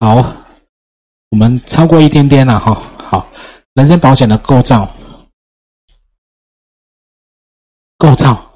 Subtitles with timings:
[0.00, 0.16] 好，
[1.28, 2.74] 我们超过一点点了哈。
[2.98, 3.30] 好，
[3.74, 4.90] 人身保险的构造，
[7.98, 8.50] 构造，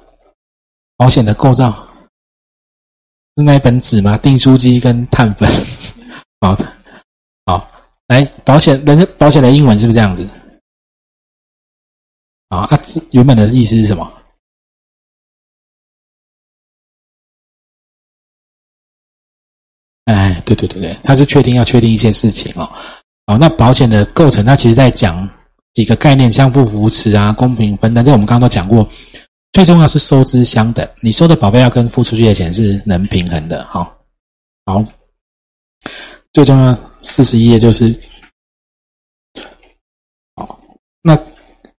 [0.97, 1.71] 保险的构造
[3.37, 4.17] 是那一本纸吗？
[4.17, 5.47] 订书机跟碳粉。
[6.41, 6.65] 好的，
[7.45, 7.69] 好，
[8.07, 10.27] 来，保险人身保险的英文是不是这样子？
[12.49, 12.81] 啊啊，
[13.11, 14.11] 原本的意思是什么？
[20.05, 22.71] 哎，对对对对，他是确定要确定一些事情哦。
[23.25, 25.27] 好，那保险的构成，它其实在讲
[25.73, 28.05] 几个概念，相互扶持啊，公平分担。
[28.05, 28.87] 这我们刚刚都讲过，
[29.53, 33.65] 最重要是收支相等，你收的保费要跟付出去的钱是能平衡的。
[33.65, 33.97] 好，
[34.67, 34.85] 好，
[36.33, 37.99] 最重要四十一页就是，
[40.35, 40.59] 好，
[41.01, 41.19] 那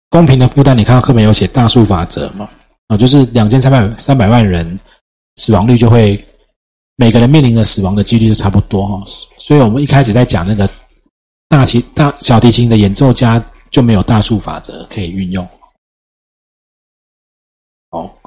[0.09, 2.49] 公平的负担，你看到课本有写大数法则嘛？
[2.87, 4.79] 啊，就是两千三百三百万人
[5.35, 6.19] 死亡率就会。
[6.97, 9.03] 每个人面临的死亡的几率都差不多哈，
[9.37, 10.69] 所以我们一开始在讲那个
[11.49, 15.45] 大提大小提琴的演奏家就没有大数法则可以运用。
[17.91, 18.17] 好，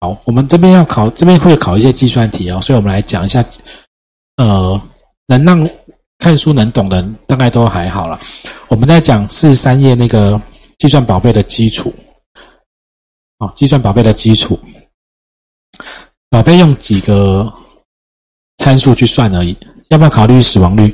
[0.00, 3.44] 好，我们这边要考，这边会考一些计算题哦，所以我们来讲一下，
[4.36, 4.80] 呃，
[5.26, 5.68] 能让
[6.18, 8.20] 看书能懂的大概都还好了。
[8.68, 10.40] 我们在讲四十三页那个
[10.78, 11.92] 计算宝贝的基础，
[13.38, 14.56] 好，计算宝贝的基础。
[16.32, 17.46] 保费用几个
[18.56, 19.54] 参数去算而已，
[19.90, 20.90] 要不要考虑死亡率？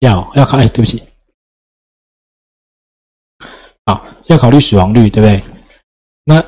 [0.00, 0.58] 要，要考。
[0.58, 1.02] 哎，对不起，
[3.86, 5.42] 好，要考虑死亡率，对不对？
[6.24, 6.44] 那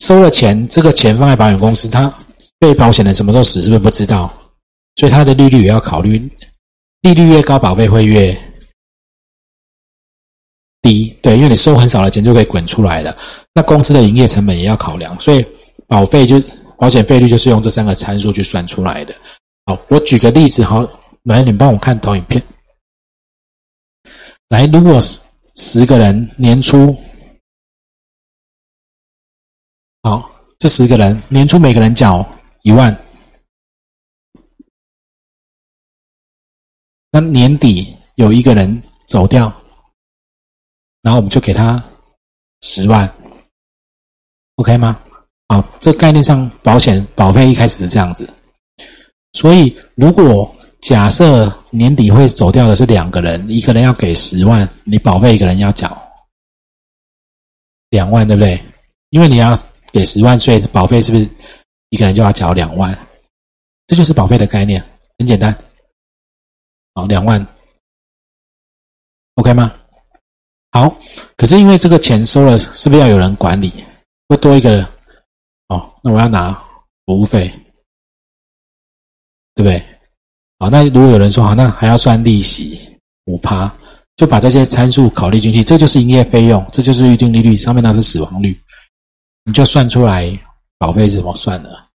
[0.00, 2.12] 收了钱，这个钱放在保险公司，他
[2.58, 4.28] 被保险人什么时候死，是不是不知道？
[4.96, 6.28] 所以他的利率也要考虑，
[7.02, 8.36] 利率越高，保费会越
[10.80, 11.16] 低。
[11.22, 13.16] 对，因为你收很少的钱就可以滚出来了。
[13.54, 15.46] 那公司的营业成本也要考量，所以
[15.86, 16.42] 保费就。
[16.82, 19.14] 保险费率就是用这三个参数去算出来的。
[19.66, 20.80] 好，我举个例子，好，
[21.22, 22.42] 来，你帮我看投影片。
[24.48, 25.20] 来，如果十
[25.54, 26.92] 十个人年初，
[30.02, 30.28] 好，
[30.58, 32.28] 这十个人年初每个人缴
[32.62, 32.92] 一万，
[37.12, 39.44] 那年底有一个人走掉，
[41.00, 41.80] 然后我们就给他
[42.62, 43.08] 十万
[44.56, 45.00] ，OK 吗？
[45.52, 48.26] 好，这概念上，保险保费一开始是这样子，
[49.34, 55.94] 所以如果假设年底会走掉的是两个人，一个人要给十万，你保费一个人要缴
[57.90, 58.58] 两万，对不对？
[59.10, 59.54] 因为你要
[59.92, 61.28] 给十万，所以保费是不是
[61.90, 62.98] 一个人就要缴两万？
[63.86, 64.82] 这就是保费的概念，
[65.18, 65.54] 很简单。
[66.94, 67.46] 好，两万
[69.34, 69.70] ，OK 吗？
[70.70, 70.96] 好，
[71.36, 73.70] 可是因为这个钱收了，是不是要有人管理？
[74.30, 74.88] 会多一个。
[76.02, 76.52] 那我要拿
[77.06, 77.48] 服务费，
[79.54, 79.80] 对不对？
[80.58, 83.72] 好，那如果有人说好，那还要算利息五趴，
[84.16, 88.60] 就把这些参数考虑进去，这就是营业费用，这就是预定利率，上面那是死亡率，
[89.44, 90.28] 你就算出来
[90.78, 91.88] 保费是怎么算的，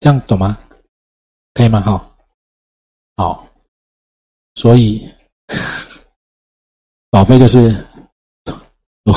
[0.00, 0.58] 这样懂吗？
[1.54, 1.80] 可以吗？
[1.80, 2.16] 好，
[3.16, 3.48] 好，
[4.54, 5.08] 所以
[7.10, 7.84] 保费就是
[9.04, 9.12] 我。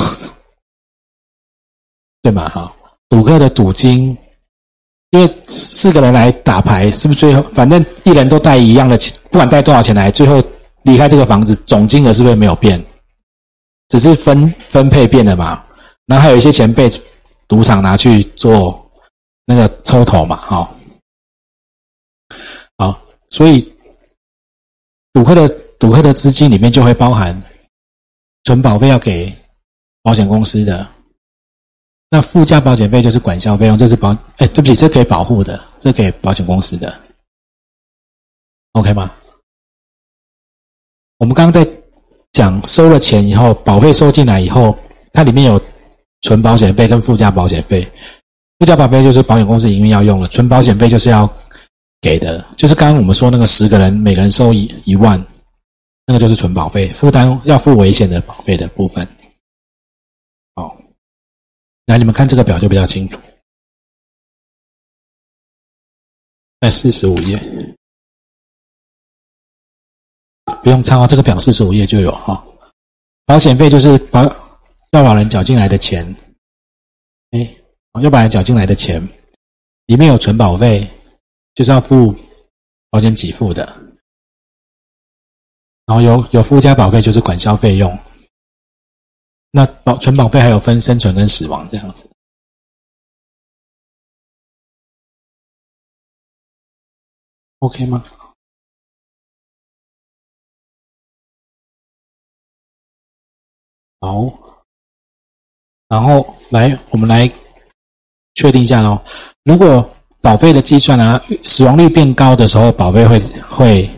[2.28, 2.46] 对嘛？
[2.50, 2.70] 哈，
[3.08, 4.14] 赌客的赌金，
[5.10, 10.42] 因为四个人来打牌，是不是最后反正一人都带一样的钱，不管带多少钱来，最后
[10.82, 12.84] 离开这个房子，总金额是不是没有变？
[13.88, 15.64] 只是分分配变了嘛？
[16.04, 16.86] 然后还有一些钱被
[17.46, 18.90] 赌场拿去做
[19.46, 20.36] 那个抽头嘛？
[20.36, 20.70] 哈，
[22.76, 23.00] 好，
[23.30, 23.72] 所以
[25.14, 27.42] 赌客的赌客的资金里面就会包含
[28.44, 29.32] 存保费要给
[30.02, 30.86] 保险公司的。
[32.10, 36.98] 那附加保险费就是管销费用，这是保哎，对不起，这可以保护的，这给保险公司的
[38.72, 39.12] ，OK 吗？
[41.18, 41.70] 我们刚刚在
[42.32, 44.74] 讲收了钱以后，保费收进来以后，
[45.12, 45.60] 它里面有
[46.22, 47.86] 纯保险费跟附加保险费。
[48.58, 51.30] 附加保费就是保险公司营运要用的，纯保险费就是要
[52.00, 55.22] 给的，就是刚刚我们说那个十个人每人收一一万，
[56.06, 59.06] 那个就是纯保费，负担要付危险的保费的部分。
[61.88, 63.18] 来，你们看这个表就比较清楚。
[66.60, 67.38] 在四十五页，
[70.62, 72.44] 不用抄啊，这个表四十五页就有哈。
[73.24, 74.22] 保险费就是保
[74.90, 76.04] 要保人缴进来的钱，
[77.30, 77.56] 哎，
[78.02, 79.02] 要保人缴进来的钱，
[79.86, 80.86] 里面有存保费，
[81.54, 82.14] 就是要付
[82.90, 83.64] 保险给付的，
[85.86, 87.98] 然后有有附加保费，就是管销费用。
[89.50, 92.08] 那保存保费还有分生存跟死亡这样子。
[97.60, 98.04] Ok 吗？
[104.00, 104.30] 好。
[105.88, 107.26] 然后来我们来
[108.34, 109.02] 确定一下喽
[109.44, 109.90] 如果
[110.20, 113.90] 保费的计算啊死亡率变高的时候保费会会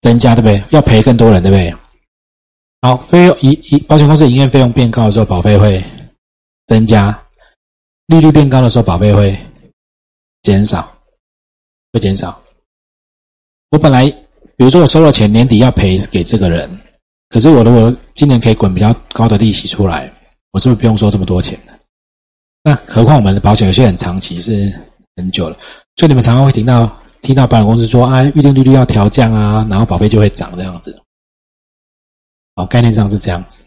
[0.00, 0.64] 增加对不对？
[0.70, 1.87] 要赔更多人对不对？
[2.80, 5.82] 好，费用一一保险公司营业费用变高的时候，保费会
[6.66, 7.12] 增加；
[8.06, 9.36] 利率变高的时候，保费会
[10.42, 10.96] 减少，
[11.92, 12.40] 会减少。
[13.70, 14.08] 我本来，
[14.56, 16.70] 比如说我收了钱，年底要赔给这个人。
[17.28, 20.10] 可是我如果今年可以滚比较高的利息出来，
[20.52, 21.72] 我是不是不用收这么多钱呢？
[22.62, 24.72] 那何况我们的保险有些很长期，是
[25.16, 25.56] 很久了，
[25.96, 30.96] 所以你们常常会听到听到保险公司说啊，预定利率要调降啊，然后保费就会涨这样子。
[32.58, 33.60] 好，概念上是这样子。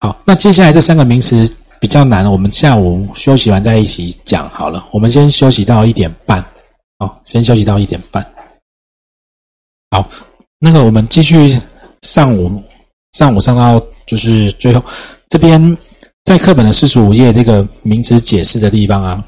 [0.00, 1.48] 好，那接下来这三个名词
[1.80, 4.84] 比较难，我们下午休息完再一起讲好了。
[4.90, 6.44] 我们先休息到一点半，
[6.98, 8.34] 好，先休息到一点半。
[9.92, 10.10] 好，
[10.58, 11.56] 那个我们继续
[12.00, 12.60] 上午。
[13.12, 14.82] 上午上到就是最后，
[15.28, 15.76] 这边
[16.24, 19.22] 在课本的四十五页这个名词解释的地方啊，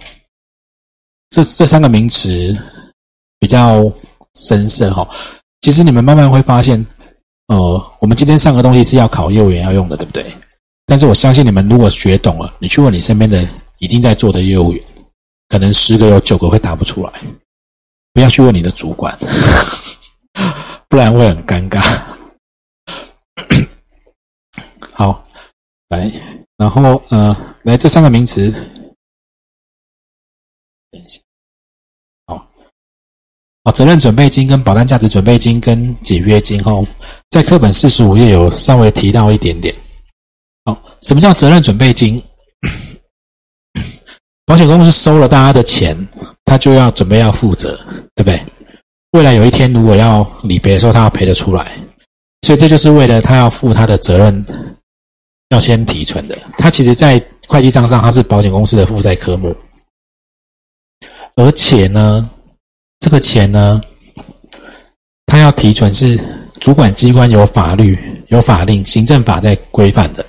[1.29, 2.57] 这这三个名词
[3.39, 3.85] 比较
[4.37, 5.07] 深色哈。
[5.61, 6.83] 其实你们慢慢会发现，
[7.49, 10.33] 呃，我们今天上的东西是要考业务员要用的，对不对？
[10.87, 13.47] 但是我相信你们如果学懂了，你去问你身边的
[13.79, 14.85] 已经在做的业务员，
[15.49, 17.13] 可能十个有九个会答不出来。
[18.13, 19.19] 不要去问你的主管，
[20.89, 21.83] 不然会很尴尬。
[24.93, 25.27] 好，
[25.89, 26.11] 来，
[26.57, 28.51] 然后呃，来这三个名词，
[30.93, 31.21] 等一下，
[32.27, 32.47] 好，
[33.65, 36.87] 好，责任准备金跟保单价值准备金跟解约金哦，
[37.35, 39.75] 在课本四十五页有稍微提到一点点。
[40.67, 42.23] 好，什么叫责任准备金？
[44.47, 45.97] 保险公司收了大家的钱，
[46.45, 47.77] 他就要准备要负责，
[48.15, 48.41] 对不对？
[49.11, 51.77] 未来有一天如果要理赔的时候，他要赔得出来，
[52.43, 54.47] 所以这就是为了他要负他的责任。
[55.49, 59.53] 要先提存的，他其实在会计账上，他是保险公司的负债科目，
[61.35, 62.31] 而且呢，
[63.01, 63.81] 这个钱呢，
[65.27, 66.17] 他要提存是
[66.65, 67.95] 主管机关有法律、
[68.29, 70.25] 有法令、行政法在规范的。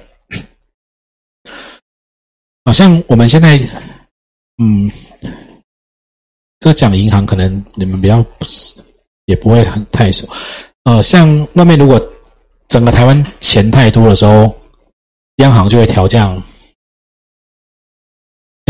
[2.65, 3.57] 好像我们现在，
[4.61, 4.91] 嗯，
[6.59, 8.75] 这个讲银行可能你们比较不是，
[9.27, 10.27] 也不会很太熟。
[10.83, 12.05] 呃，像外面如果
[12.67, 14.53] 整个台湾钱太多的时候。
[15.37, 16.41] 央行就会调降，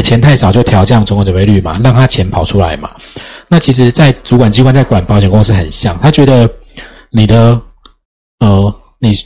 [0.03, 2.95] 钱太少就调降存款准备率嘛，让他钱跑出来嘛。
[3.47, 6.51] 那其实，在主管机关在管保险公司很像，他觉得
[7.15, 7.59] 你的
[8.39, 9.17] 呃，你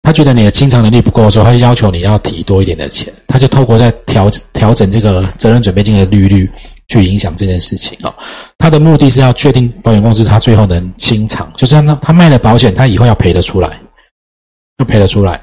[0.00, 6.48] 他觉得你的清偿能力不够的时候，他就要求你要提多一点的钱，他就透过在调调整这个责任准备金的利率
[6.86, 8.14] 去影响这件事情哦。
[8.58, 13.80] 他的目的是要确定保险公司他最后能清偿，就是他他卖了保险，他以后要赔得出来，
[14.78, 15.42] 要赔得出来。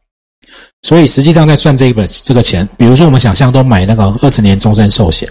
[0.82, 5.26] 所以实际上在算这一本这个钱，比如说我们想象都买那个二十年终身寿险，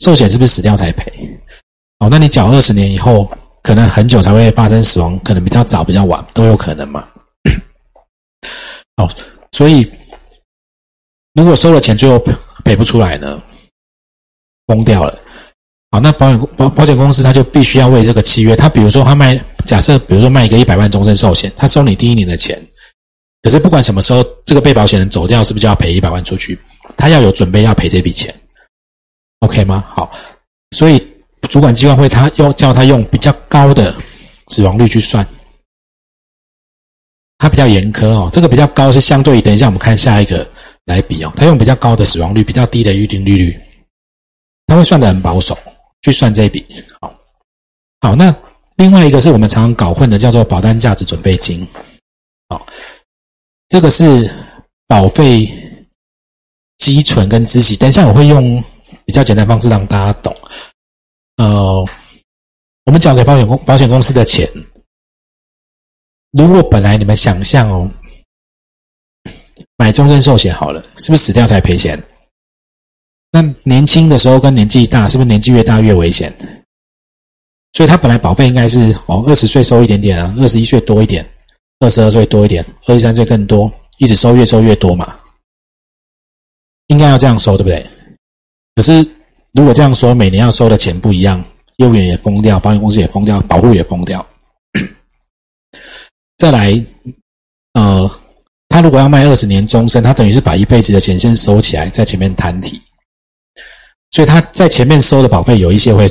[0.00, 1.10] 寿险是不是死掉才赔？
[2.00, 3.26] 哦，那你缴二十年以后，
[3.62, 7.06] 可能很久才会发生死亡，可能比较早、比较晚都有可能嘛。
[8.96, 9.08] 哦，
[9.52, 9.90] 所以
[11.34, 12.22] 如果收了钱最后
[12.64, 13.40] 赔不出来呢，
[14.66, 15.18] 崩掉了。
[15.90, 22.64] 好，那保险保保险公司他就必须要为这个契约，他比如说他卖，假设比如说卖一个一百万终身寿险，他收你第一年的钱。
[23.42, 26.58] 可是不管什么时候，这个被保险人走掉，是不是就要赔一百万出去？
[26.96, 28.32] 他要有准备要赔这笔钱
[29.40, 29.84] ，OK 吗？
[29.88, 30.12] 好，
[30.76, 31.09] 所以
[31.50, 33.94] 主管机关会他用叫他用比较高的
[34.48, 35.26] 死亡率去算，
[37.38, 38.30] 他比较严苛哦。
[38.32, 40.48] 这个比较高是相对于等一下我们看下一个
[40.84, 43.60] 来比哦，他用比较高的死亡率，比较低的预定利率，
[44.66, 45.58] 他会算的很保守
[46.02, 46.64] 去算这一笔。
[47.00, 47.12] 好，
[48.00, 48.34] 好，那
[48.76, 51.66] 另外一个是我们常常搞混的，叫做保单价值准备金，
[52.48, 52.64] 好。
[53.68, 54.28] 这个是
[54.88, 55.48] 保费
[56.78, 58.62] 积存跟孳息，等一下我会用
[59.04, 60.36] 比较简单方式让大家懂。
[61.40, 61.82] 呃，
[62.84, 64.46] 我们缴给保险公保险公司的钱，
[66.32, 67.90] 如果本来你们想象哦，
[69.78, 71.98] 买终身寿险好了，是不是死掉才赔钱？
[73.30, 76.30] 那年轻的时候跟年纪大，是不是年纪越大越危险？
[77.72, 81.26] 所以他本来保费应该是哦，二十岁收一点点啊，二十一岁多一点。
[81.78, 85.18] 二十二岁多一点，二十三岁更多，一直收越收越多嘛，
[86.88, 87.90] 应该要这样收，对不对？
[88.74, 89.02] 可是
[89.52, 91.44] 如果这样说，每年要收的钱不一样，
[91.76, 94.24] 业务员也封掉，保险公司也封掉，保护也封掉。
[96.38, 96.84] 再来，
[97.74, 98.10] 呃，
[98.68, 102.80] 他如果要卖二十年终身，他等于是把一辈子的钱先收起来，在前面摊提，
[104.10, 106.08] 所以他在前面收的保费有一些会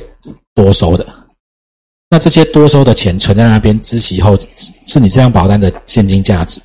[0.54, 1.08] 多收的。
[2.10, 4.38] 那这些多收的钱存在那边，孳息后
[4.88, 6.60] 是你这张保单的现金价值。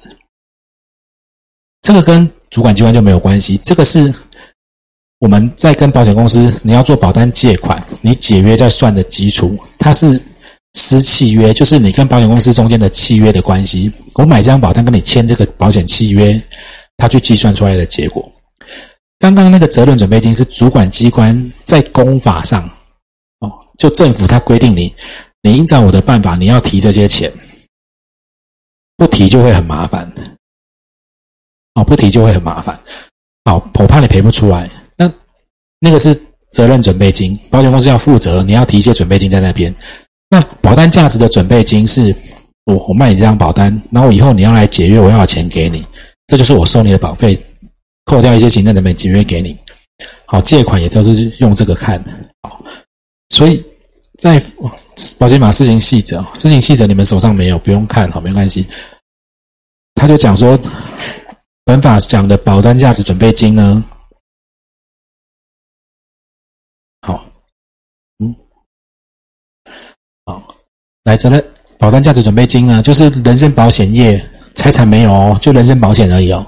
[1.83, 4.11] 这个跟主管机关就没有关系，这个是
[5.25, 10.23] 我们在跟保险公司你要做保单借款，你解约在算的基础，它是
[10.75, 13.91] 私契约，就是你跟保险公司中间的契约的关系。
[14.17, 16.39] 我买这张保单跟你签这个保险契约，
[16.99, 18.31] 它去计算出来的结果。
[19.19, 22.69] 刚刚那个责任准备金是主管机关在公法上，
[23.39, 24.95] 哦，就政府它规定你。
[25.41, 27.33] 你依照我的办法，你要提这些钱，
[28.99, 30.07] 不提就会很麻烦。
[31.77, 32.79] 哦，不提就会很麻烦。
[33.47, 34.69] 好，我怕你赔不出来。
[35.85, 36.19] 那个是
[36.51, 39.75] 责任准备金，保险公司要负责，你要提一些准备金在那边。
[40.31, 42.17] 那保单价值的准备金是，
[42.65, 45.85] 我我卖你这张保单，然后以后你要来解约，我要钱给你，
[46.27, 47.39] 这就是我收你的保费，
[48.07, 49.55] 扣掉一些行政成本解约给你。
[50.25, 52.03] 好，借款也都是用这个看。
[52.43, 52.65] 好，
[53.29, 53.63] 所以
[54.19, 54.43] 在。
[55.19, 58.65] 保险法施行细则，施行细则你们手上没有，不用看，好，没关系。
[59.97, 60.57] 他就讲说，
[61.65, 63.83] 本法讲的保单价值准备金呢，
[70.27, 70.47] 好，
[71.05, 71.45] 来，责任
[71.79, 76.47] 保单价值准备金呢，就是人身保险业财产没有哦，就人身保险而已哦，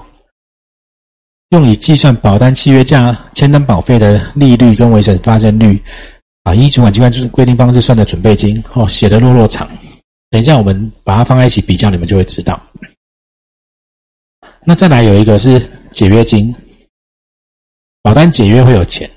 [1.49, 5.81] 用以计算保单契约价、签单保费的利率跟危险发生率。
[6.43, 9.69] 啊，依主管机关规定方式算的准备金哦，写的落落长。
[10.29, 12.57] 等一下我们把它放在一起比较，你们就会知道。
[14.63, 15.59] 那再来有一个是
[15.91, 16.55] 解约金，
[18.01, 19.11] 保单解约会有钱。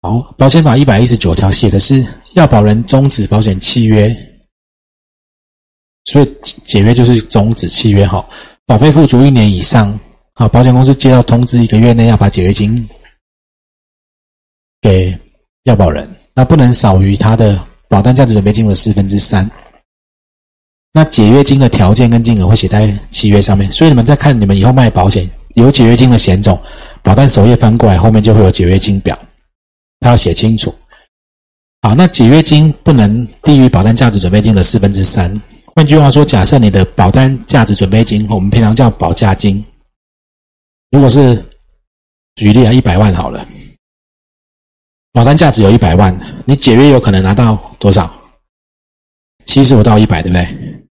[0.00, 4.14] 好，保险法一百一十九条写的是要保人终止保险契约，
[6.04, 8.06] 所以解约就是终止契约。
[8.06, 8.28] 好，
[8.64, 9.98] 保费付足一年以上，
[10.34, 12.88] 好，保险公司接到通知，一个月内要把解约金。
[14.80, 15.18] 给
[15.64, 19.50] 要保人，那不能少于他的保单价值准备金的四分之三。
[20.92, 26.56] 那解约金的条件跟金额会写在契约上面，所以你们在看你们以后卖保险有解约金的险种，
[27.02, 29.18] 保单首页翻过来，后面就会有解约金表，
[30.00, 30.74] 他要写清楚。
[31.82, 35.40] 好，那解约金不能低于保单价值准备金的四分之三。
[35.74, 39.64] 换句话说，假设你的保单价值准备金，我们平常叫保价金，
[40.90, 41.40] 如果是
[42.34, 43.46] 举例啊，一百万好了。
[45.12, 48.12] 保单价值有一百万，你解约有可能拿到多少？
[49.44, 50.84] 七十五到一百，对不对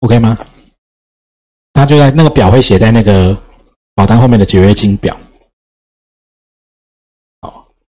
[0.00, 0.36] ？OK 吗？
[1.74, 3.36] 他就在那个表会写在那个
[3.94, 5.14] 保单后面的解约金表。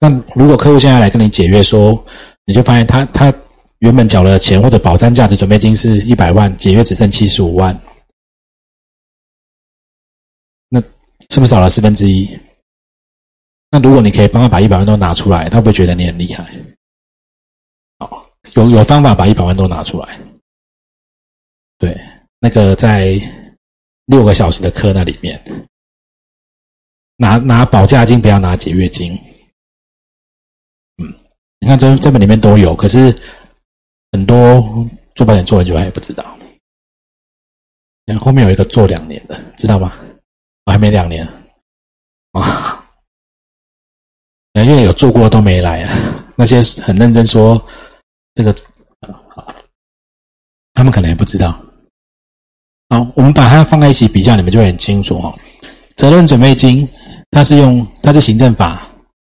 [0.03, 2.05] 那如果客户现在来跟你解约，说
[2.43, 3.33] 你就发现他他
[3.79, 7.73] 原本缴了钱或者保单价值准备金是一百万，解约只剩七十五万，
[10.67, 10.81] 那
[11.29, 12.29] 是不是少了四分之一？
[13.71, 16.45] 那如果你可以帮他把一百万都拿出来，他会不会觉得你很厉害？
[17.99, 20.19] 哦，有有方法把一百万都拿出来。
[21.77, 21.97] 对，
[22.39, 23.17] 那个在
[24.07, 25.41] 六个小时的课那里面，
[27.15, 29.17] 拿拿保价金，不要拿解约金。
[31.63, 33.17] 你看这这本里面都有，可是
[34.11, 36.37] 很多做保险做很久还不知道。
[38.03, 39.89] 然后后面有一个做两年的，知道吗？
[40.65, 41.25] 我还没两年
[42.33, 42.85] 啊。
[44.55, 47.65] 因为有做过都没来啊，那些很认真说
[48.35, 48.53] 这个，
[50.73, 51.51] 他们可能也不知道。
[52.89, 55.33] 好，我们把它放在一起比较，你们就很清楚哈。
[55.95, 56.85] 责任准备金，
[57.31, 58.85] 它是用它是行政法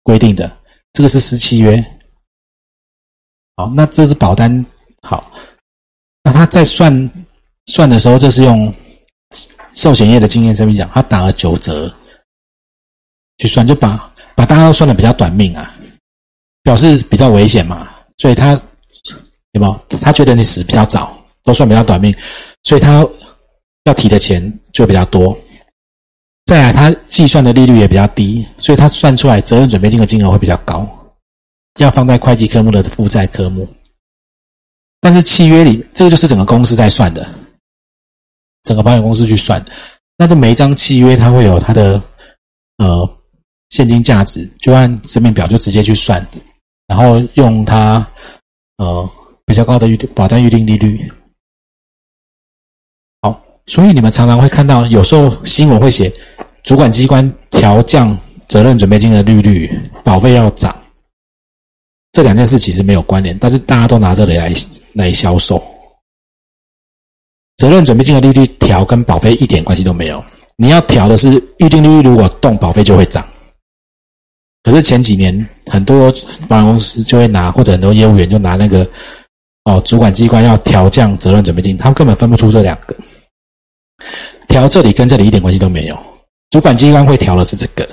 [0.05, 0.57] 规定的，
[0.93, 1.85] 这个是私契约。
[3.61, 4.65] 好，那这是保单。
[5.03, 5.31] 好，
[6.23, 7.11] 那他在算
[7.67, 8.73] 算的时候，这是用
[9.75, 11.95] 寿险业的经验上面讲，他打了九折
[13.37, 14.11] 去算，就把。
[14.35, 15.77] 把大家都算的比较短命啊，
[16.63, 18.53] 表示比较危险嘛，所以他
[19.53, 19.99] 有没有？
[20.01, 21.15] 他觉得你死比较早，
[21.45, 22.15] 都算比较短命，
[22.63, 23.07] 所以他
[23.85, 24.41] 要提的钱
[24.73, 25.37] 就比较多。
[26.47, 30.89] 再来，他计算的利率也比较低，所以他算出来责任准备金的金额会比较高，
[31.79, 33.69] 要放在会计科目的负债科目。
[35.01, 37.29] 但是契约里，这个就是整个公司在算的，
[38.65, 39.65] 整个保险公司去算。
[40.17, 42.03] 那这每一张契约，它会有它的
[42.79, 43.17] 呃。
[43.71, 46.27] 现金价值就按生命表就直接去算，
[46.89, 48.05] 然后用它
[48.79, 49.09] 呃
[49.47, 51.09] 比较高的预保单预定利率。
[53.23, 56.13] 好，所以你们常常会看到有时候新闻会写
[56.65, 59.73] 主管机关调降责任准备金的利率，
[60.03, 60.77] 保费要涨。
[62.13, 64.53] 这两件事其实没有关联，但是大家都拿这里来
[64.95, 65.63] 来销售。
[67.57, 70.25] 责任准备金的利率调跟保费一点关系都没有，
[70.57, 73.27] 你要调的是预定利率，如果动保费就会涨。
[74.63, 76.11] 可是前几年很多
[76.49, 78.87] 保险公司就会拿，或者很多业务员就拿那个
[79.65, 82.97] 哦，主管机关要调降责任准备金，他们根本分不出这两个，
[84.49, 85.99] 调这里跟这里一点关系都没有。
[86.51, 87.89] 主管机关会调的是这个，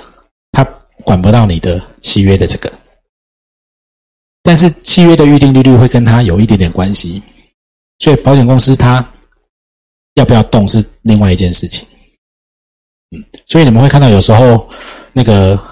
[0.52, 0.64] 他
[1.04, 2.72] 管不到你的契约的这个，
[4.48, 7.22] 但是契约的预定利率会跟他有一点点关系，
[7.98, 9.06] 所以保险公司他
[10.14, 11.86] 要不要动是另外一件事情。
[13.10, 14.66] 嗯，所以你们会看到有时候
[15.12, 15.62] 那个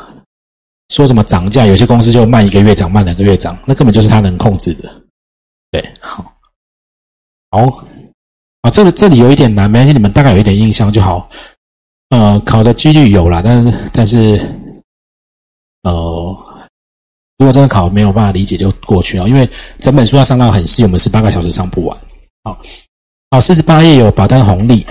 [0.90, 5.02] 说什么涨价，有些公司就慢一个月涨，慢两个月涨，那根本就是他能控制的。
[5.70, 6.36] 对，好，
[7.50, 7.82] 好，
[8.60, 11.30] 啊，这个这里有一点难，没关系，你们大概有一点印象就好。
[12.10, 14.38] 呃，考的几率有啦，但是但是，
[15.84, 16.45] 呃，
[17.38, 21.98] 如果真的考没有办法理解就过去了，因为整本书要上到很细，我们十八个小时上不完。
[22.44, 22.58] 好，
[23.30, 24.86] 好，四十八页有保单红利。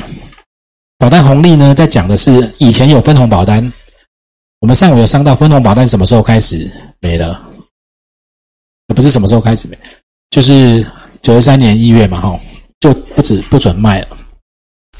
[0.97, 3.71] 保单红利呢，在讲的是以前有分红保单，
[4.59, 7.43] 我们上午有上到分红保单什么时候开始没了？
[8.93, 9.77] 不是什么时候开始没，
[10.29, 10.85] 就是
[11.21, 12.39] 九十三年一月嘛，哈，
[12.79, 14.09] 就不止不准卖了。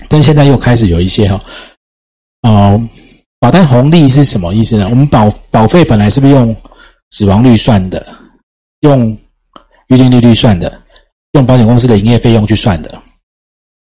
[0.10, 1.40] 但现在又开始有一些哈，
[2.42, 2.90] 哦，
[3.40, 4.88] 保单红利是什么意思呢？
[4.90, 6.54] 我们保保费本来是不是用
[7.15, 8.05] 死亡率算的，
[8.81, 9.10] 用
[9.88, 10.81] 预定利率算的，
[11.31, 13.01] 用保险公司的营业费用去算的？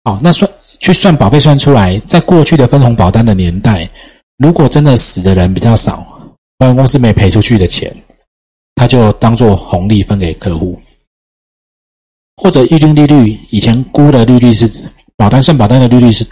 [0.04, 0.48] 好，那算。
[0.78, 3.88] 去算保费算出来，在过去的分红保单的年代，
[4.36, 6.06] 如果真的死的人比较少，
[6.58, 7.96] 保险公司没赔出去的钱，
[8.74, 10.78] 他就当做红利分给客户，
[12.36, 14.70] 或者预定利率，以前估的利率是
[15.16, 16.22] 保单算保单的利率是，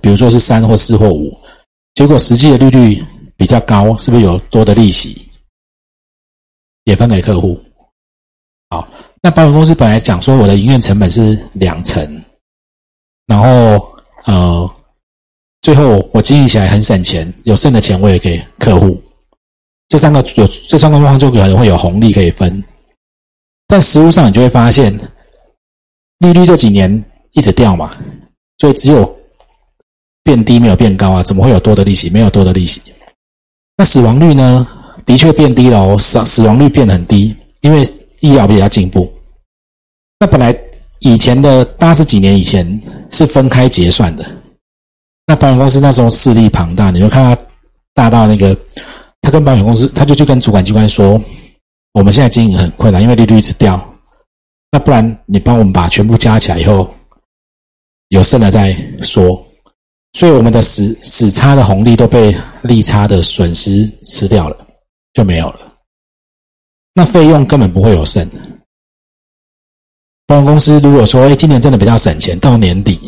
[0.00, 1.30] 比如说是三或四或五，
[1.94, 3.00] 结果实际的利率
[3.36, 5.23] 比较高，是不是有多的利息，
[6.84, 7.60] 也分给客户？
[8.70, 8.88] 好，
[9.22, 12.22] 那保险公司本来讲说我的营运成本是两成。
[13.26, 13.88] 然后，
[14.26, 14.70] 呃，
[15.62, 19.02] 最后我经营起来很省钱，有剩的钱我也给客户。
[19.88, 22.62] 这三个有这三个状况就可能会有红利可以分，
[23.66, 24.92] 但实物上你就会发现，
[26.18, 27.94] 利率这几年一直掉嘛，
[28.58, 29.18] 所以只有
[30.22, 32.10] 变低没有变高啊，怎么会有多的利息？
[32.10, 32.82] 没有多的利息。
[33.76, 34.66] 那死亡率呢？
[35.06, 37.82] 的确变低了哦，死死亡率变得很低，因为
[38.20, 39.12] 医疗比较进步。
[40.18, 40.56] 那本来。
[41.00, 44.24] 以前的八十几年以前是分开结算的，
[45.26, 47.42] 那保险公司那时候势力庞大，你就看他
[47.92, 48.56] 大到那个，
[49.20, 51.20] 他跟保险公司，他就去跟主管机关说，
[51.92, 53.78] 我们现在经营很困难，因为利率一直掉，
[54.70, 56.88] 那不然你帮我们把全部加起来以后，
[58.08, 59.46] 有剩了再说，
[60.14, 64.63] 所以我们的死死差的红利都被利差的损失吃掉了，
[65.14, 65.72] 就没有了，
[66.92, 68.28] 那费用根本不会有剩。
[70.26, 72.98] 保险公司如果说，哎，今年真的比较省钱，到年底，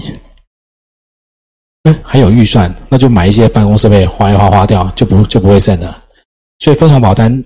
[1.83, 6.05] 哎，还有预算，那就买一些办公设备，花一花花掉，就不就不会剩了。
[6.59, 7.43] 所以分红保单，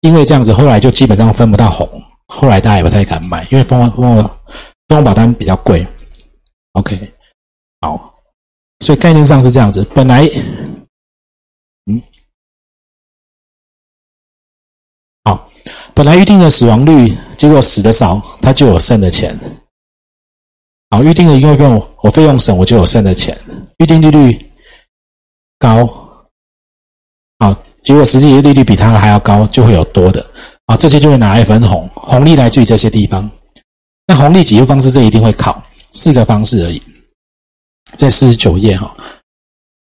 [0.00, 1.88] 因为这样子，后来就基本上分不到红，
[2.26, 5.86] 后来大家也不太敢买，因为分红分红保单比较贵。
[6.72, 7.14] OK，
[7.80, 8.14] 好，
[8.80, 10.28] 所以概念上是这样子，本来，
[15.96, 19.34] 本来预定的死亡率，结果死的少，他就有剩的钱。
[20.90, 23.34] 好，预定的费用，我费用省，我就有剩的钱。
[23.78, 24.38] 预定利率
[25.58, 25.86] 高，
[27.38, 30.22] 好，结果实际利率比它还要高，就会有多的。
[30.66, 33.26] 啊，这些就会拿来分红，红利来自于这些地方。
[34.06, 36.82] 那红利给付方式，这一定会考四个方式而已。
[37.96, 38.94] 在四十九页哈，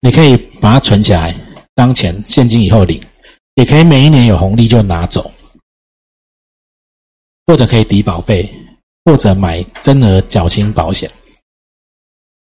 [0.02, 1.34] 你可以把它存起来，
[1.74, 3.00] 当钱现金以后领，
[3.54, 5.30] 也可以每一年有红利就拿走。
[7.46, 8.48] 或者可以抵保费，
[9.04, 11.10] 或者买增额缴清保险。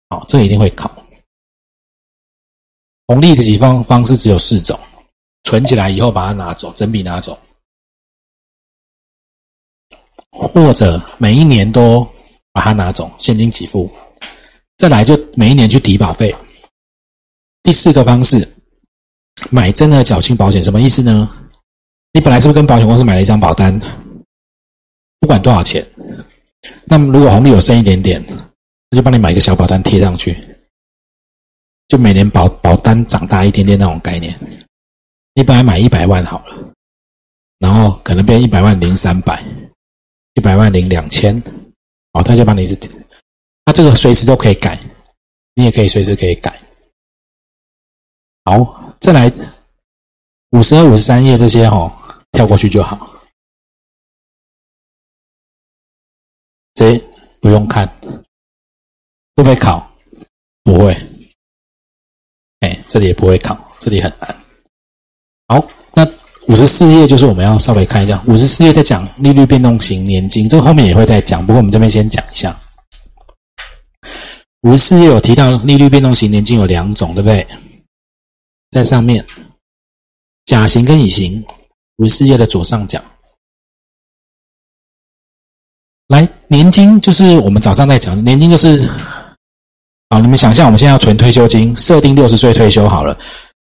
[0.08, 0.90] 好，这一定会考。
[3.06, 4.78] 红利的几方方式只有四种：
[5.44, 7.32] 存起来以后把它拿走，整笔拿走；
[10.30, 12.06] 或者每一年都
[12.52, 13.88] 把它拿走，现金给付；
[14.76, 16.34] 再来就每一年去抵保费。
[17.62, 18.48] 第四个方式，
[19.50, 21.28] 买增额缴清保险，什么意思呢？
[22.12, 23.78] 你本来是不是跟保险公司买了一张保单？
[25.20, 25.86] 不管多少钱，
[26.84, 28.24] 那么如果红利有剩一点点，
[28.88, 30.36] 那就帮你买一个小保单贴上去，
[31.88, 34.34] 就每年保保单长大一点点那种概念。
[35.34, 36.56] 你本来买一百万好了，
[37.58, 39.44] 然后可能变一百万零三百，
[40.34, 41.40] 一百万零两千，
[42.12, 42.66] 哦，他就帮你
[43.64, 44.78] 他，这个随时都可以改，
[45.54, 46.60] 你也可以随时可以改。
[48.44, 49.30] 好，再来
[50.50, 51.92] 五十二、五十三页这些哦，
[52.32, 53.08] 跳过去就好。
[56.74, 56.98] 这
[57.40, 57.86] 不用看，
[59.36, 59.90] 会不会考？
[60.62, 60.94] 不会。
[62.60, 64.44] 哎，这里也不会考，这里很难。
[65.48, 66.04] 好，那
[66.48, 72.58] 五十四页就是我们要稍微看一下，五十四页在讲利率变动型年金，这个后面也会再讲，不过我们这边先讲一下。
[74.62, 77.46] 五十四页有提到利率变动型年金有两种，对不对？
[78.70, 79.26] 在上面，
[80.44, 81.44] 甲型跟乙型，
[81.96, 83.02] 五十四页的左上角。
[86.08, 88.84] 来，年金就是我们早上在讲，年金就是，
[90.08, 93.16] 啊，你们想象我们现在要存退休金，设定六十岁退休好了。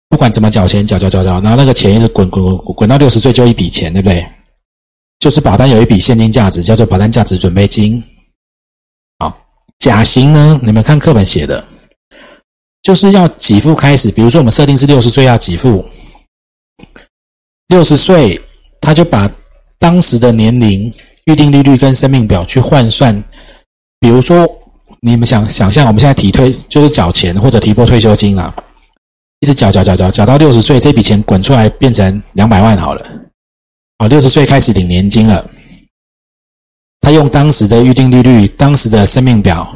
[0.09, 4.27] 不管怎么缴钱，缴缴缴缴，然后那个钱一直滚滚滚滚到六十岁就一笔钱，对不对？
[5.19, 8.03] 就是保单有一笔现金价值，叫做保单价值准备金。
[9.19, 9.39] 好，
[9.81, 11.63] 甲型呢，你们看课本写的，
[12.81, 14.11] 就是要给付开始。
[14.11, 15.85] 比如说我们设定是六十岁要给付，
[17.67, 18.41] 六十岁
[18.81, 19.31] 他就把
[19.79, 20.91] 当时的年龄、
[21.29, 23.23] 预定利率跟生命表去换算。
[24.01, 24.49] 比如说
[25.01, 28.53] 你们想想象我们现在提退就是缴钱或者提拨退休金啊。
[29.41, 33.07] 一直缴缴缴缴缴到六十岁，这笔钱滚出来变成两百万好了。
[33.99, 35.49] 好，六十岁开始领年金了。
[37.01, 39.73] 他用当时的预定利率、当时的生命表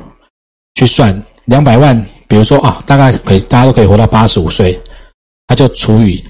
[0.75, 4.81] 去算两百万，比如说啊，大概可以大家都可以活到八十五岁，
[5.47, 6.25] 他就除以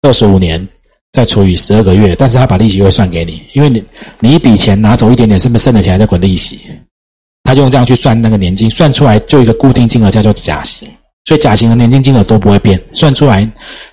[0.00, 0.66] 二十五年，
[1.16, 3.82] 再除以十二个月，但是他把利息会算给你，因为你
[4.20, 6.60] 你一笔钱拿走一点点，是不是剩的钱还在滚利息？
[7.42, 10.86] 他就用这样去算那个年金，算出来就一个固定金额叫做甲型。
[11.24, 13.50] 所以甲型的年金金额都不会变，算出来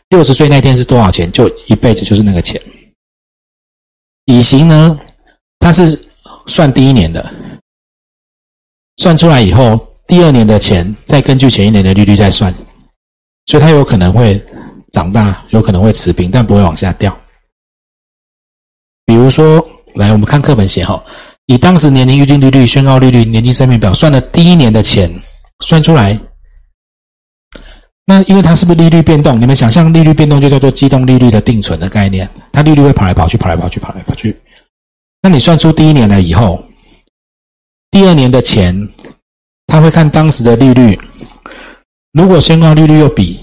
[0.10, 2.62] 六十岁那天是多少钱，就一辈子就是那个钱。
[4.26, 5.00] 乙型呢，
[5.60, 5.98] 它是
[6.48, 7.34] 算第一年的，
[8.98, 12.54] 算出来以后，第二年的钱再根据前一年的利率再算，
[13.46, 14.44] 所以它有可能会
[14.94, 17.16] 长大，有可能会持平，但不会往下掉。
[19.06, 21.04] 比如说，来我们看课本写哈，
[21.48, 25.12] 以当时年龄预定利率、宣告利率、年金生命表算的第一年的钱
[25.60, 26.18] 算出来。
[28.06, 29.40] 那因为它是不是利率变动？
[29.42, 34.40] 你们想象利率变动就叫做机动利率的定存的概念，它利率会跑来跑去，跑来跑去，跑来跑去。
[35.22, 36.64] 那你算出第一年了以后，
[37.92, 38.88] 第二年的钱，
[39.68, 41.00] 他会看当时的利率。
[42.12, 43.40] 如果宣告利率又比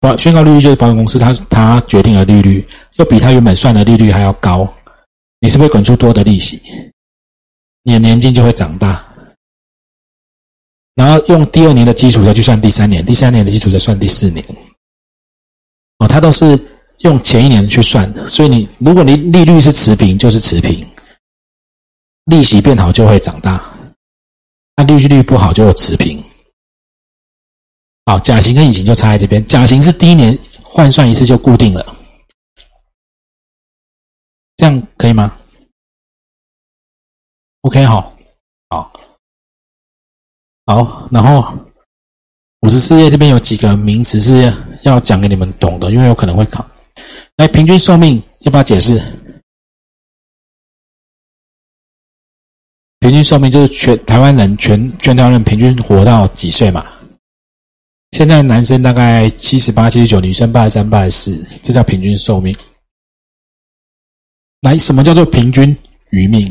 [0.00, 4.66] 保宣告利率就是保险公司它它决定的利率，又比它原本算的利率还要高，
[5.40, 6.60] 你是不是滚出多的利息？
[7.82, 9.04] 你的年金就会长大。
[10.94, 14.44] 然后用第二年的基础再去算第三年，第三年的基础再算第四年。
[15.98, 16.58] 哦，它都是
[17.00, 20.82] 用前一年去算，所以你如果你利率是持平，就是持平；
[22.24, 23.62] 利息变好就会长大。
[24.76, 26.22] 那利息率不好就有持平。
[28.06, 31.96] 好，甲型跟乙型就差在这边，甲型是第一年换算一次就固定了，
[34.56, 35.36] 这样可以吗
[37.62, 38.16] ？OK，好，
[38.70, 38.92] 好。
[40.66, 41.58] 好，然后
[42.60, 46.64] 五十四页这边有几个名词是要讲给你们懂的，因为有可能会考。
[47.36, 49.00] 来，平均寿命要不要解释？
[53.00, 56.86] 平均寿命就是全台湾人全全台湾人平均活到几岁嘛？
[58.20, 62.54] 现在男生大概七十八、七十九，女生八十三、八十四，这叫平均寿命。
[64.60, 65.74] 来，什么叫做平均
[66.10, 66.42] 余命？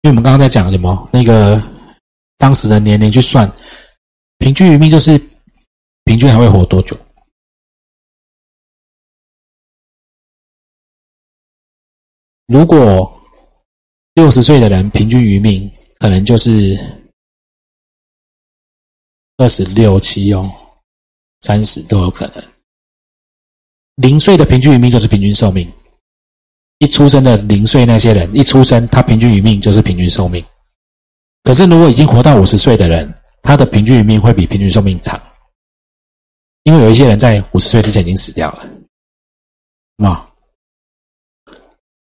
[0.00, 1.06] 因为我们刚刚在讲什么？
[1.12, 1.62] 那个
[2.38, 3.46] 当时的年龄去算，
[4.38, 5.18] 平均余命就是
[6.04, 6.96] 平均还会活多久？
[12.46, 13.22] 如果
[14.14, 16.74] 六十岁的人平均余命可能就是
[19.40, 20.52] 二十六七哦，
[21.40, 22.44] 三十都有可能。
[23.94, 25.66] 零岁的平均余命就是平均寿命。
[26.76, 30.44] 一出生的零岁那些人，一出生他平均余命就是平均寿命。
[31.42, 35.18] 可是如果已经活到五十岁的人，他的平均余命会比平均寿命长，
[36.64, 40.06] 因为有一些人在五十岁之前已经死掉了。
[40.06, 40.30] 啊，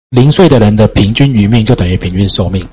[0.08, 2.68] 零岁的人的平均余命就等于平均寿命。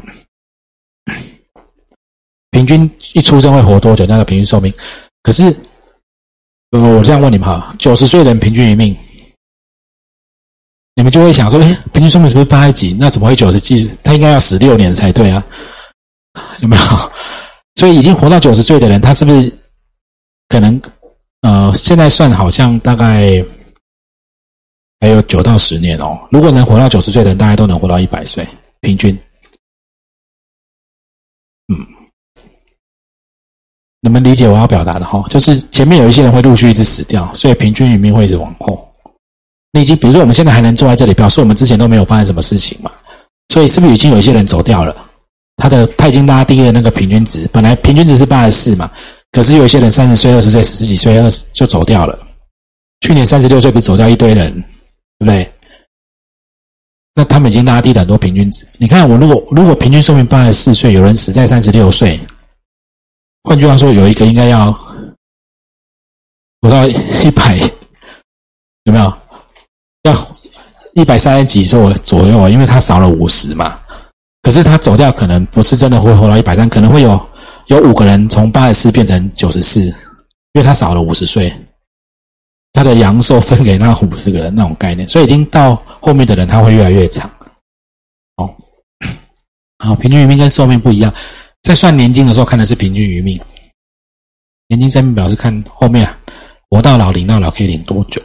[2.59, 4.05] 平均一出生会活多久？
[4.05, 4.73] 那个平均寿命。
[5.23, 5.43] 可是，
[6.71, 8.93] 我这样问你们哈，九十岁的人平均一命？
[10.95, 12.93] 你们就会想说：“哎，平均寿命是不是八十几？
[12.99, 13.89] 那怎么会九十几？
[14.03, 15.41] 他应该要死六年才对啊？
[16.59, 16.83] 有没有？
[17.75, 19.49] 所以已经活到九十岁的人，他是不是
[20.49, 20.81] 可能？
[21.41, 23.41] 呃，现在算好像大概
[24.99, 26.27] 还有九到十年哦。
[26.29, 28.45] 如果能活到九十岁的人，大概都能活到一百岁，
[28.81, 29.17] 平均。
[31.71, 31.77] 嗯，
[34.01, 35.23] 你们理解我要表达的哈？
[35.29, 38.85] 就是前面有一些人会陆续一直死掉，所以平均余命会一直往后。”
[39.71, 42.91] 你已经，比如说我们现在还能坐在这里，表示我们之前都没有发生什么事情嘛？
[43.53, 44.95] 所以是不是已经有一些人走掉了？
[45.57, 48.89] 他的他已经拉低了那个平均值，本来平均值是八十四嘛，
[49.31, 52.17] 可是有一些人三十岁、二十岁、十几岁、二十就走掉了。
[53.01, 54.51] 去年三十六岁不走掉一堆人，
[55.19, 55.51] 对不对？
[57.13, 58.65] 那他们已经拉低了很多平均值。
[58.77, 62.19] 你看，我如果如果平均寿命八十四岁，有人死在三十六岁，
[63.49, 64.71] 换句话说，有一个应该要
[66.61, 67.57] 活到一百，
[68.83, 69.11] 有没有？
[70.03, 70.13] 要
[70.93, 72.47] 一百三十几岁左右？
[72.47, 73.79] 因为他少了五十嘛。
[74.43, 77.19] 可是他走掉，可能不是真的会活到一百三，可能会有
[77.65, 79.95] 有五个人从八十四变成九十四，因
[80.53, 81.51] 为他少了五十岁。
[82.71, 87.27] 他的阳寿分给那五十个人那种概念，所以已经到后面的人他会越来越长。
[88.35, 88.47] 哦，
[89.79, 91.11] 好，平均余命跟寿命不一样，
[91.61, 93.39] 在算年金的时候看的是平均余命，
[94.67, 96.07] 年金生命表是看后面
[96.69, 98.21] 活到老领到老可以领多久。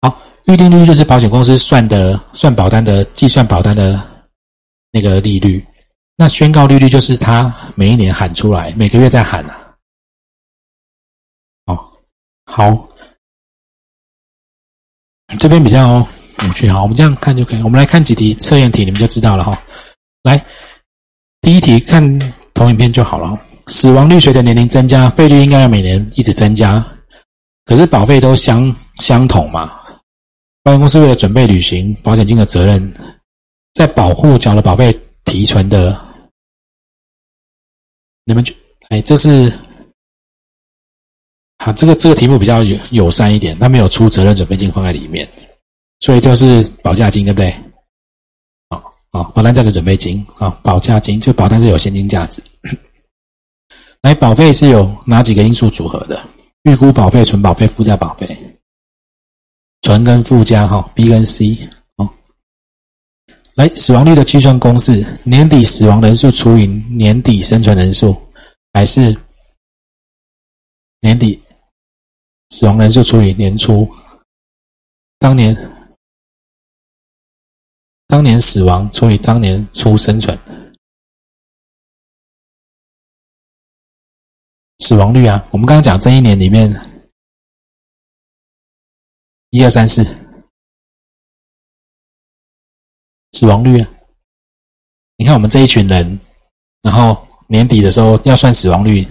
[0.00, 4.00] 好，预定利率就是保险公司算的算保单的计算保单的
[4.90, 5.64] 那个利率，
[6.16, 9.74] 那宣告利率就是他每一年喊出来，每个月在喊啊。
[11.66, 11.78] 哦，
[12.46, 12.88] 好。
[15.38, 16.06] 这边比较
[16.42, 17.62] 有趣哈，我们这样看就可以。
[17.62, 19.58] 我们来看几题测验题，你们就知道了哈。
[20.24, 20.36] 来，
[21.42, 22.02] 第一题看
[22.54, 23.38] 投影片就好了。
[23.66, 26.84] 死亡率随着年龄增加，费率应该要每年一直增加，
[27.64, 29.80] 可是保费都相相同嘛？
[30.62, 32.92] 保险公司为了准备履行保险金的责任，
[33.74, 36.00] 在保护缴了保费提存的，
[38.24, 38.54] 你们就
[38.88, 39.52] 哎，这是。
[41.58, 45.28] 好，这个这个题目比较友友善一点，它没有出责任准备金放在里面，
[46.00, 47.54] 所以就是保价金，对不对？
[49.12, 52.42] 啊，保单价值准备金啊，保价金就保单是有现金价值。
[54.02, 56.20] 来，保费是有哪几个因素组合的？
[56.64, 58.26] 预估保费、存保费、附加保费。
[59.82, 61.58] 存跟附加哈，B 跟 C
[61.96, 62.08] 哦。
[63.54, 68.16] 来，死亡率的计算公式：年底死亡人数除以年底生存人数，
[68.72, 69.16] 还是
[71.00, 71.42] 年底？
[72.50, 73.88] 死亡人数除以年初，
[75.18, 75.56] 当年
[78.12, 80.38] 当年死亡除以当年初生存，
[84.80, 85.42] 死亡率啊！
[85.50, 86.70] 我们刚刚讲这一年里面，
[89.48, 90.04] 一二三四，
[93.32, 93.90] 死亡率啊！
[95.16, 96.20] 你看我们这一群人，
[96.82, 99.08] 然后年底的时候要算死亡率，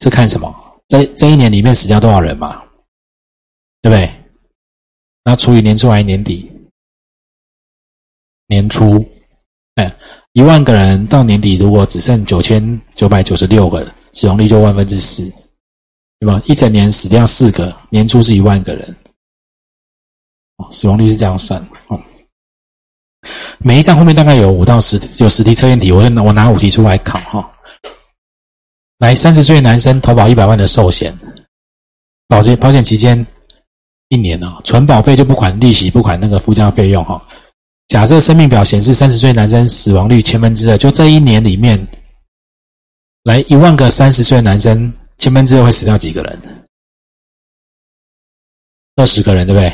[0.00, 0.54] 这看什么？
[0.88, 2.62] 这这一年里面死掉多少人嘛？
[3.80, 4.06] 对不对？
[5.24, 6.50] 那除以年初还是年底？
[8.54, 9.04] 年初，
[9.74, 9.92] 哎，
[10.34, 15.24] 一万个人到年底，如果只剩九千九百九十六个，死亡率就万分之四，
[16.20, 16.40] 对吧？
[16.46, 18.96] 一整年死掉四个，年初是一万个人，
[20.58, 22.00] 哦，死亡率是这样算的哦。
[23.58, 27.50] 每一站后面大概有五到十有十题测验题，我我拿五题出来考哈。
[28.98, 31.18] 来，三十岁男生投保一百万的寿险，
[32.28, 33.26] 保险保险期间。
[34.10, 37.20] 一年哦，存保费就不管利息，不管那个附加费用哈。
[37.94, 41.78] 假设生命表显示三十岁男生死亡率千分之二，就这一年里面，
[43.22, 46.66] 来一万个三十岁男生，千分之二会死掉几个人？
[48.96, 49.72] 二十个人对不对？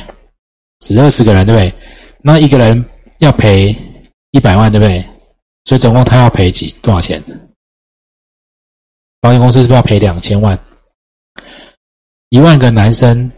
[0.80, 1.74] 死二十个人对不对？
[2.20, 2.84] 那一个人
[3.20, 3.74] 要赔
[4.32, 5.02] 一百万对不对？
[5.64, 7.24] 所以总共他要赔几多少钱？
[9.22, 10.62] 保险公司是不是要赔两千万？
[12.28, 13.32] 一万个男生。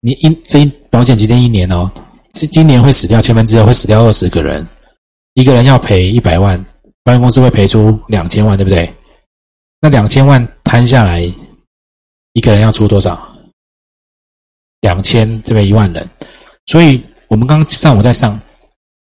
[0.00, 1.90] 你一这一保险期间一年哦，
[2.36, 4.66] 今今年会死掉千分之二，会死掉二十个人，
[5.34, 6.62] 一个人要赔一百万，
[7.02, 8.92] 保险公司会赔出两千万，对不对？
[9.80, 11.20] 那两千万摊下来，
[12.34, 13.26] 一个人要出多少？
[14.82, 16.08] 两千，这边一万人，
[16.66, 18.38] 所以我们刚上午在上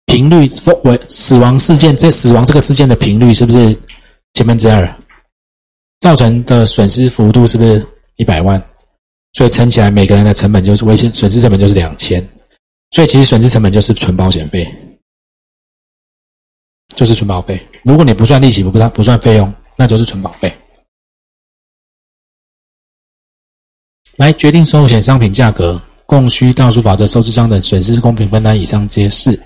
[0.06, 0.50] 频率，
[0.84, 3.74] 我死亡事件这死亡这个事件的频率是不是
[4.34, 4.94] 千分之二？
[6.02, 7.86] 造成的损失幅度是不是
[8.18, 8.62] 一百万？
[9.34, 12.28] 所以乘起来，每个人的成本就是危险损失成本就是两千，
[12.92, 14.68] 所以其实损失成本就是纯保险费，
[16.90, 17.66] 就是纯保费。
[17.84, 20.54] 如果你不算利息，不不不算费用，那就是纯保费。
[24.18, 29.42] 来决定寿险商品价格，供需倒数法则、收支章等损失公平分担，以上皆是。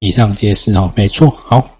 [0.00, 1.77] 以上皆是哦，没错，好。